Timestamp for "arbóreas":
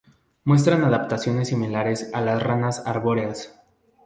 2.87-3.53